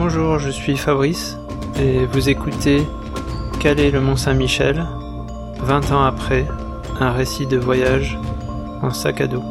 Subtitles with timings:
[0.00, 1.36] Bonjour, je suis Fabrice
[1.76, 2.86] et vous écoutez
[3.58, 4.86] Calais le Mont-Saint-Michel,
[5.58, 6.46] 20 ans après,
[7.00, 8.16] un récit de voyage
[8.80, 9.42] en sac à dos.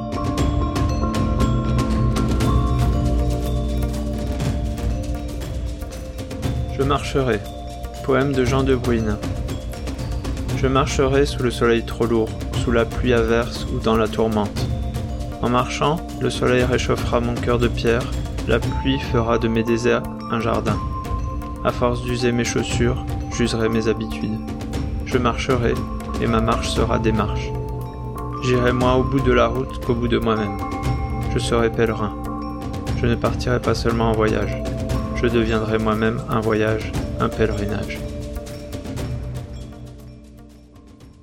[6.77, 7.41] Je marcherai.
[8.05, 9.17] Poème de Jean de Bruyne.
[10.55, 12.29] Je marcherai sous le soleil trop lourd,
[12.63, 14.65] sous la pluie averse ou dans la tourmente.
[15.41, 18.05] En marchant, le soleil réchauffera mon cœur de pierre,
[18.47, 20.77] la pluie fera de mes déserts un jardin.
[21.63, 23.05] À force d'user mes chaussures,
[23.35, 24.39] j'userai mes habitudes.
[25.05, 25.73] Je marcherai,
[26.21, 27.51] et ma marche sera des marches.
[28.43, 30.57] J'irai moins au bout de la route qu'au bout de moi-même.
[31.33, 32.15] Je serai pèlerin.
[32.97, 34.55] Je ne partirai pas seulement en voyage.
[35.15, 37.99] Je deviendrai moi-même un voyage, un pèlerinage.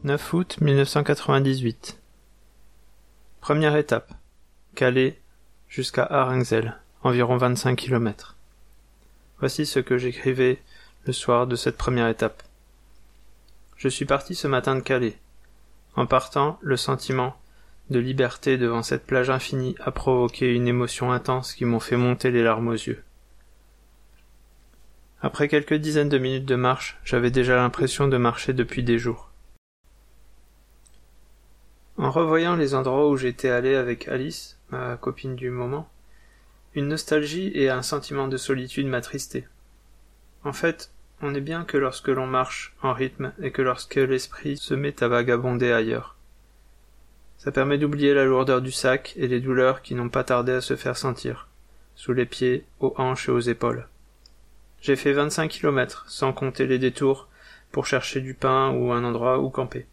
[0.05, 1.99] 9 août 1998
[3.41, 4.13] Première étape.
[4.75, 5.21] Calais
[5.69, 8.34] jusqu'à Arenzel, environ 25 km.
[9.39, 10.59] Voici ce que j'écrivais
[11.07, 12.43] le soir de cette première étape.
[13.77, 15.19] Je suis parti ce matin de Calais.
[15.97, 17.37] En partant, le sentiment
[17.91, 22.31] de liberté devant cette plage infinie a provoqué une émotion intense qui m'ont fait monter
[22.31, 23.03] les larmes aux yeux.
[25.21, 29.31] Après quelques dizaines de minutes de marche, j'avais déjà l'impression de marcher depuis des jours.
[31.97, 35.89] En revoyant les endroits où j'étais allé avec Alice, ma copine du moment,
[36.75, 39.47] une nostalgie et un sentiment de solitude m'attristaient.
[40.45, 40.91] En fait,
[41.23, 45.03] on n'est bien que lorsque l'on marche en rythme et que lorsque l'esprit se met
[45.03, 46.17] à vagabonder ailleurs.
[47.39, 50.61] Ça permet d'oublier la lourdeur du sac et les douleurs qui n'ont pas tardé à
[50.61, 51.49] se faire sentir,
[51.95, 53.87] sous les pieds, aux hanches et aux épaules.
[54.81, 57.29] J'ai fait vingt-cinq kilomètres, sans compter les détours,
[57.71, 59.87] pour chercher du pain ou un endroit où camper.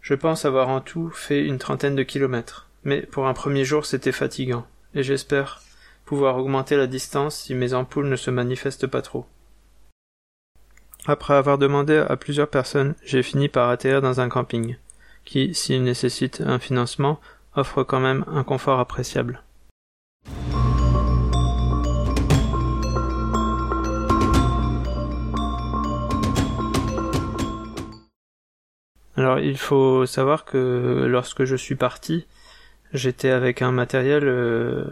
[0.00, 3.84] Je pense avoir en tout fait une trentaine de kilomètres, mais pour un premier jour
[3.84, 5.60] c'était fatigant, et j'espère
[6.06, 9.26] pouvoir augmenter la distance si mes ampoules ne se manifestent pas trop.
[11.04, 14.76] Après avoir demandé à plusieurs personnes, j'ai fini par atterrir dans un camping,
[15.24, 17.20] qui, s'il nécessite un financement,
[17.56, 19.42] offre quand même un confort appréciable.
[29.16, 32.26] Alors il faut savoir que lorsque je suis parti,
[32.92, 34.84] j'étais avec un matériel euh,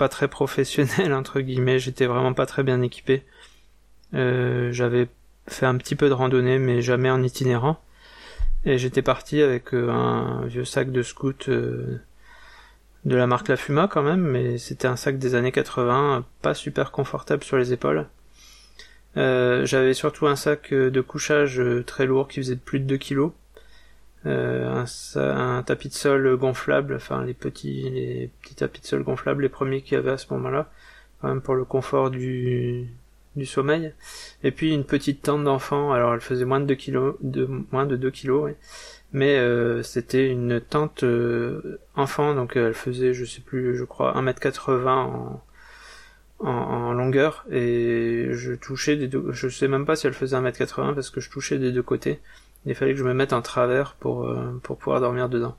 [0.00, 3.22] pas très professionnel entre guillemets, j'étais vraiment pas très bien équipé.
[4.14, 5.08] Euh, j'avais
[5.46, 7.80] fait un petit peu de randonnée mais jamais en itinérant.
[8.64, 13.88] Et j'étais parti avec euh, un vieux sac de scout de la marque La Fuma
[13.88, 18.06] quand même, mais c'était un sac des années 80, pas super confortable sur les épaules.
[19.16, 22.84] Euh, j'avais surtout un sac euh, de couchage euh, très lourd qui faisait plus de
[22.84, 23.32] 2 kilos.
[24.24, 24.84] Un,
[25.16, 29.48] un, tapis de sol gonflable, enfin les petits, les petits tapis de sol gonflables, les
[29.48, 30.70] premiers qu'il y avait à ce moment-là,
[31.20, 32.88] quand même pour le confort du,
[33.36, 33.92] du sommeil.
[34.42, 37.86] Et puis une petite tente d'enfant, alors elle faisait moins de 2 kilos, de, moins
[37.86, 38.50] de 2 kilos,
[39.12, 41.04] mais euh, c'était une tente
[41.96, 45.42] enfant, donc elle faisait, je sais plus, je crois 1m80 en,
[46.40, 50.94] en, longueur et je touchais des deux, je sais même pas si elle faisait 1m80
[50.94, 52.20] parce que je touchais des deux côtés.
[52.66, 55.56] Il fallait que je me mette en travers pour, euh, pour pouvoir dormir dedans.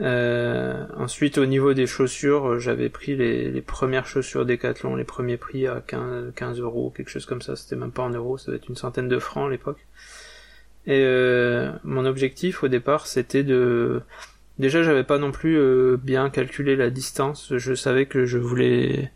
[0.00, 5.36] Euh, ensuite, au niveau des chaussures, j'avais pris les, les, premières chaussures Decathlon, les premiers
[5.36, 7.56] prix à 15, 15 euros, quelque chose comme ça.
[7.56, 9.86] C'était même pas en euros, ça devait être une centaine de francs à l'époque.
[10.86, 14.02] Et euh, mon objectif au départ, c'était de...
[14.58, 17.56] Déjà, j'avais pas non plus euh, bien calculé la distance.
[17.56, 19.10] Je savais que je voulais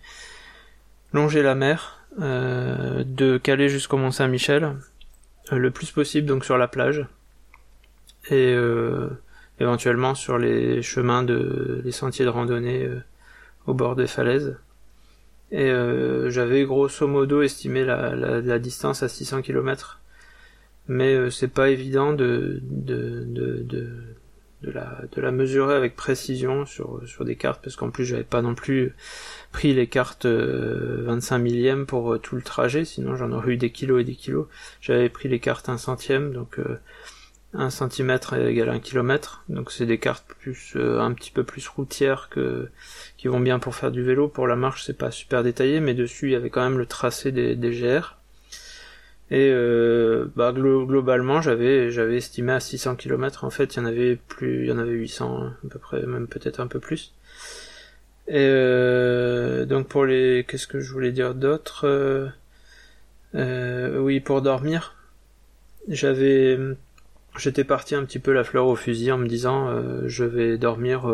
[1.12, 4.72] longer la mer, euh, de Calais jusqu'au Mont Saint-Michel, euh,
[5.50, 7.06] le plus possible donc sur la plage,
[8.30, 9.08] et euh,
[9.60, 12.88] éventuellement sur les chemins de les sentiers de randonnée
[13.66, 14.58] au bord des falaises.
[15.52, 15.70] Et
[16.26, 20.00] j'avais grosso modo estimé la, la, distance à 600 km,
[20.88, 24.15] mais c'est pas évident de, de, de, de
[24.66, 28.94] de la, mesurer avec précision sur, des cartes parce qu'en plus j'avais pas non plus
[29.52, 32.84] pris les cartes 25 euh, millième pour euh, tout le trajet.
[32.84, 34.46] Sinon j'en aurais eu des kilos et des kilos.
[34.80, 36.78] J'avais pris les cartes 1 centième donc euh,
[37.54, 39.44] 1 centimètre égale 1 kilomètre.
[39.48, 42.68] Donc c'est des cartes plus euh, un petit peu plus routières que
[43.16, 44.28] qui vont bien pour faire du vélo.
[44.28, 46.86] Pour la marche c'est pas super détaillé mais dessus il y avait quand même le
[46.86, 48.16] tracé des, des GR
[49.30, 53.44] et euh, bah, globalement, j'avais j'avais estimé à 600 km.
[53.44, 55.78] En fait, il y en avait plus, il y en avait 800 hein, à peu
[55.78, 57.12] près, même peut-être un peu plus.
[58.28, 62.28] Et euh, donc pour les, qu'est-ce que je voulais dire d'autre euh,
[63.34, 64.96] euh Oui, pour dormir,
[65.88, 66.58] j'avais,
[67.38, 70.58] j'étais parti un petit peu la fleur au fusil en me disant, euh, je vais
[70.58, 71.06] dormir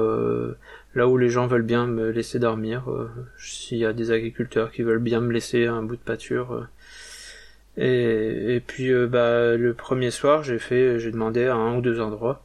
[0.94, 2.84] là où les gens veulent bien me laisser dormir,
[3.38, 6.66] s'il y a des agriculteurs qui veulent bien me laisser un bout de pâture.
[7.76, 12.42] Et, puis bah le premier soir j'ai fait j'ai demandé à un ou deux endroits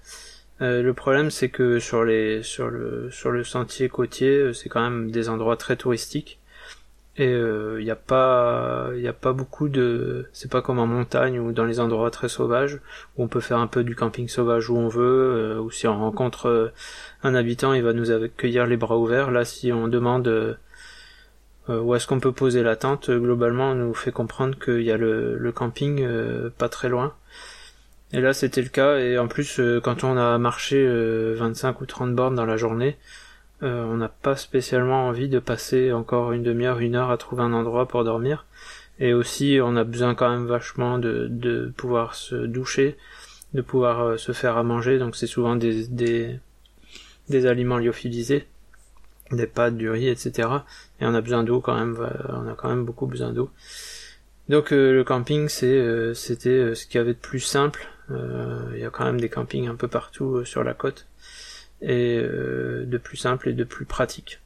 [0.62, 4.70] euh, le problème, c'est que sur les sur le sur le sentier côtier, euh, c'est
[4.70, 6.40] quand même des endroits très touristiques
[7.18, 10.80] et il euh, n'y a pas il y a pas beaucoup de c'est pas comme
[10.80, 12.80] en montagne ou dans les endroits très sauvages
[13.18, 15.98] où on peut faire un peu du camping sauvage où on veut ou si on
[16.00, 16.74] rencontre
[17.24, 19.32] un habitant, il va nous accueillir les bras ouverts.
[19.32, 20.58] Là, si on demande
[21.70, 24.98] où est-ce qu'on peut poser la tente, globalement, on nous fait comprendre qu'il y a
[24.98, 26.08] le, le camping
[26.58, 27.14] pas très loin
[28.14, 28.98] et là, c'était le cas.
[29.00, 32.58] Et en plus, euh, quand on a marché 25 euh, ou 30 bornes dans la
[32.58, 32.98] journée,
[33.64, 37.44] euh, on n'a pas spécialement envie de passer encore une demi-heure, une heure à trouver
[37.44, 38.46] un endroit pour dormir.
[39.00, 42.98] Et aussi, on a besoin quand même vachement de, de pouvoir se doucher,
[43.54, 45.00] de pouvoir se faire à manger.
[45.00, 46.40] Donc, c'est souvent des, des,
[47.30, 48.48] des aliments lyophilisés,
[49.32, 50.50] des pâtes, du riz, etc.
[51.00, 51.98] Et on a besoin d'eau quand même.
[52.30, 53.50] On a quand même beaucoup besoin d'eau.
[54.50, 58.86] Donc, le camping, c'est, c'était ce qu'il y avait de plus simple euh, il y
[58.86, 61.08] a quand même des campings un peu partout euh, sur la côte
[61.82, 64.40] et euh, de plus simple et de plus pratique.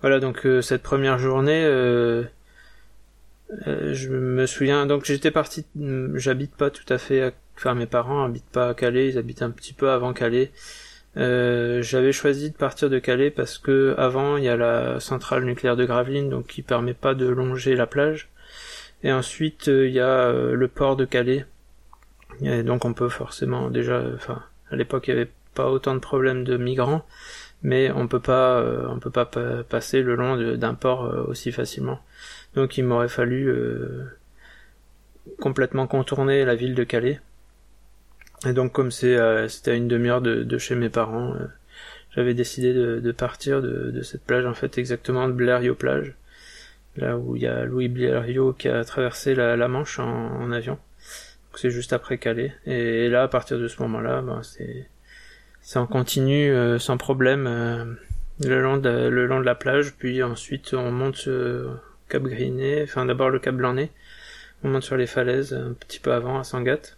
[0.00, 1.62] Voilà donc cette première journée,
[3.50, 5.66] je me souviens donc j'étais parti,
[6.14, 9.50] j'habite pas tout à fait, enfin mes parents habitent pas à Calais, ils habitent un
[9.50, 10.52] petit peu avant Calais.
[11.16, 15.76] J'avais choisi de partir de Calais parce que avant il y a la centrale nucléaire
[15.76, 18.28] de Gravelines donc qui permet pas de longer la plage
[19.02, 21.44] et ensuite il y a le port de Calais
[22.42, 26.00] et donc on peut forcément déjà, enfin, à l'époque il n'y avait pas autant de
[26.00, 27.04] problèmes de migrants,
[27.62, 29.26] mais on peut pas, euh, on peut pas
[29.68, 32.00] passer le long d'un port euh, aussi facilement.
[32.54, 34.04] Donc il m'aurait fallu euh,
[35.40, 37.20] complètement contourner la ville de Calais.
[38.46, 39.16] Et donc comme c'est
[39.48, 41.34] c'était à une demi-heure de, chez mes parents,
[42.14, 46.14] j'avais décidé de, partir de, cette plage en fait exactement de Blériot plage,
[46.96, 50.78] là où il y a Louis Blériot qui a traversé la, Manche en avion
[51.58, 52.54] c'est juste après Calais.
[52.66, 57.84] Et là, à partir de ce moment-là, ben, c'est en continu euh, sans problème euh,
[58.40, 61.74] le long de le long de la plage, puis ensuite on monte euh,
[62.08, 63.90] Cap Griné, enfin d'abord le Cap Blanc-Nez,
[64.62, 66.97] on monte sur les falaises un petit peu avant à Sangatte.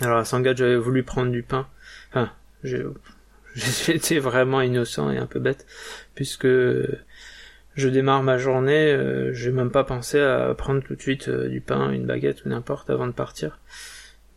[0.00, 1.66] Alors à Sangatte, j'avais voulu prendre du pain.
[2.10, 2.30] Enfin,
[3.88, 5.66] été vraiment innocent et un peu bête
[6.14, 11.28] puisque je démarre ma journée, euh, j'ai même pas pensé à prendre tout de suite
[11.28, 13.58] euh, du pain, une baguette ou n'importe avant de partir.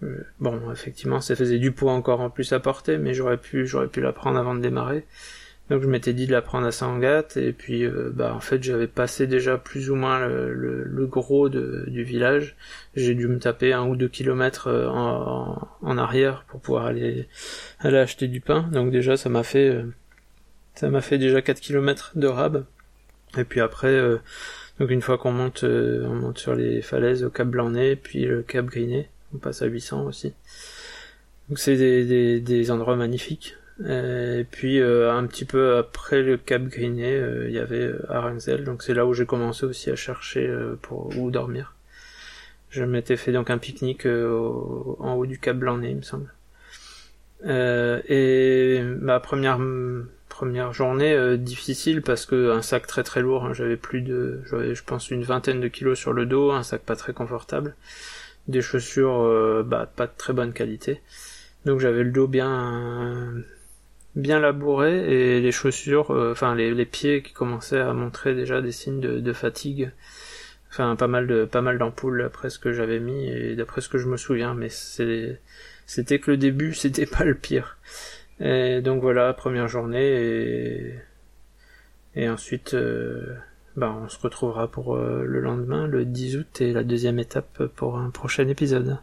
[0.03, 3.65] Euh, bon, effectivement, ça faisait du poids encore en plus à porter, mais j'aurais pu,
[3.65, 5.06] j'aurais pu la prendre avant de démarrer.
[5.69, 8.88] Donc je m'étais dit de la prendre à Sangat, et puis bah en fait j'avais
[8.88, 12.56] passé déjà plus ou moins le, gros du village.
[12.95, 17.27] J'ai dû me taper un ou deux kilomètres en, en, arrière pour pouvoir aller
[17.80, 18.68] aller acheter du pain.
[18.71, 19.83] Donc déjà ça m'a fait
[20.80, 22.66] ça m'a fait déjà 4 kilomètres de rab.
[23.38, 24.18] Et puis après, euh,
[24.80, 28.24] donc une fois qu'on monte, euh, on monte sur les falaises au Cap Blanc-Nez, puis
[28.24, 30.33] le Cap Griné, on passe à 800 aussi.
[31.50, 33.57] Donc c'est des, des, des, endroits magnifiques.
[33.87, 37.17] Et puis euh, un petit peu après le Cap Griné,
[37.47, 41.31] il y avait Arenzel, donc c'est là où j'ai commencé aussi à chercher pour où
[41.31, 41.75] dormir.
[42.69, 46.33] Je m'étais fait donc un pique-nique en haut du Cap Blanc-Nez, il me semble.
[47.45, 49.59] et ma première
[50.39, 54.42] première journée euh, difficile parce que un sac très très lourd, hein, j'avais plus de,
[54.49, 57.75] j'avais je pense une vingtaine de kilos sur le dos, un sac pas très confortable,
[58.47, 61.01] des chaussures euh, bah, pas de très bonne qualité,
[61.65, 63.33] donc j'avais le dos bien
[64.19, 68.61] bien labouré et les chaussures, euh, enfin les, les, pieds qui commençaient à montrer déjà
[68.61, 69.92] des signes de, fatigue,
[70.69, 73.90] enfin pas mal de pas mal d'ampoules après ce que j'avais mis et d'après ce
[73.90, 77.78] que je me souviens, mais c'était que le début, c'était pas le pire.
[78.40, 80.95] Et donc voilà, première journée et,
[82.16, 83.35] et ensuite euh,
[83.76, 87.66] bah, on se retrouvera pour euh, le lendemain, le 10 août et la deuxième étape
[87.76, 88.99] pour un prochain épisode.